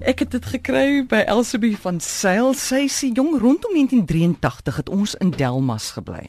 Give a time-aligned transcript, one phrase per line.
[0.00, 2.54] Ek het dit gekry by Elsabie van Sail.
[2.56, 6.22] Sy sê jong rondom 1983 het ons in Delmas gebly.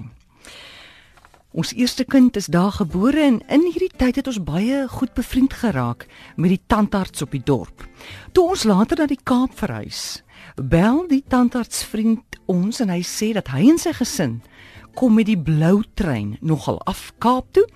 [1.55, 5.55] Ons eerste kind is daar gebore en in hierdie tyd het ons baie goed bevriend
[5.63, 6.03] geraak
[6.35, 7.85] met die tandarts op die dorp.
[8.35, 10.19] Toe ons later na die Kaap verhuis,
[10.59, 14.41] bel die tandartsvriend ons en hy sê dat hy en sy gesin
[14.99, 17.67] kom met die blou trein nogal af Kaap toe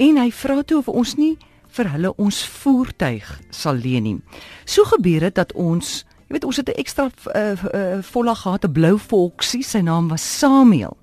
[0.00, 1.34] en hy vra toe of ons nie
[1.76, 4.16] vir hulle ons voertuig sal leen nie.
[4.64, 8.64] So gebeur dit dat ons, jy weet ons het 'n ekstra uh, uh, volle gehad
[8.64, 10.96] 'n blou volksie, sy naam was Samuel.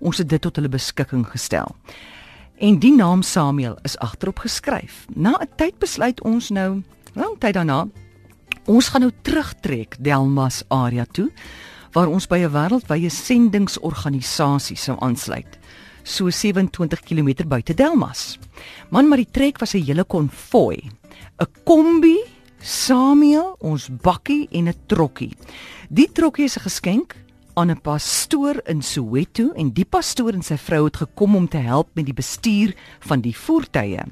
[0.00, 1.74] Ons het dit tot hulle beskikking gestel.
[2.58, 5.06] En die naam Samuel is agterop geskryf.
[5.14, 6.82] Na 'n tyd besluit ons nou,
[7.14, 7.88] lang tyd daarna,
[8.66, 11.30] ons gaan nou terugtrek Delmas area toe
[11.92, 15.58] waar ons by 'n wêreldwye sendingsorganisasie sou aansluit
[16.08, 18.38] so 27 km buite Delmas.
[18.90, 20.76] Man, maar die trek was 'n hele konvoi.
[21.38, 22.18] 'n Kombi,
[22.60, 25.32] Samuel, ons bakkie en 'n trokkie.
[25.88, 27.16] Die trokkie is 'n geskenk
[27.54, 31.58] aan 'n pastoor in Soweto en die pastoor en sy vrou het gekom om te
[31.58, 34.02] help met die bestuur van die voertuie.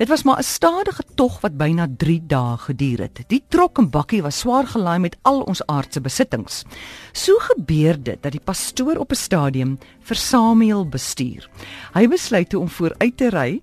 [0.00, 3.24] Dit was maar 'n stadige tog wat byna 3 dae geduur het.
[3.26, 6.64] Die trok en bakkie was swaar gelaai met al ons aardse besittings.
[7.12, 11.50] So gebeur dit dat die pastoor op 'n stadium vir Samuel bestuur.
[11.92, 13.60] Hy besluit toe om vooruit te ry,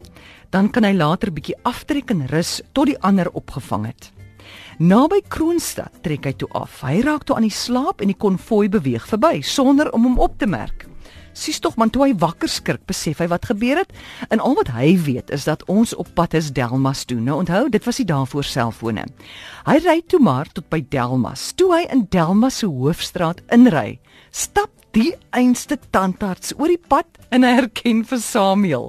[0.50, 4.12] dan kan hy later bietjie aftrek en rus tot die ander opgevang het.
[4.78, 6.82] Naby Kroonstad trek hy toe af.
[6.82, 10.38] Hy raak toe aan die slaap en die konvoi beweeg verby sonder om hom op
[10.38, 10.87] te merk.
[11.38, 13.92] Sies tog man toe hy wakker skrik, besef hy wat gebeur het.
[14.34, 17.20] En al wat hy weet is dat ons op pad is Delmas toe.
[17.22, 19.06] Nou onthou, dit was die daarvoor selfone.
[19.68, 21.52] Hy ry toe maar tot by Delmas.
[21.60, 24.00] Toe hy in Delmas se hoofstraat inry,
[24.34, 28.88] stap die einste tandarts oor die pad en hy herken vir Samuel.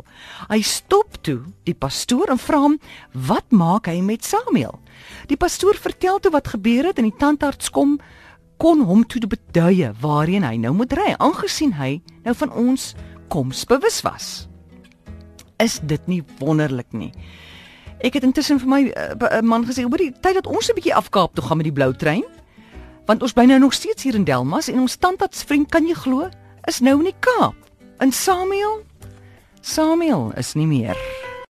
[0.48, 2.78] Hy stop toe die pastoor en vra hom,
[3.12, 4.80] "Wat maak hy met Samuel?"
[5.28, 7.98] Die pastoor vertel toe wat gebeur het en die tandarts kom
[8.58, 12.94] kon hom toe beduie waarheen hy nou moet ry aangesien hy nou van ons
[13.32, 14.48] koms bewus was.
[15.62, 17.12] Is dit nie wonderlik nie?
[17.98, 20.94] Ek het intussen vir my uh, man gesê, "Hoor, die tyd dat ons 'n bietjie
[20.94, 22.24] afkaap toe gaan met die blou trein,
[23.06, 25.94] want ons bly nou nog steeds hier in Delmas en ons tandarts vriend kan jy
[25.94, 26.28] glo,
[26.66, 27.54] is nou in die Kaap.
[28.00, 28.84] In Samuel
[29.60, 30.96] Samuel is nie meer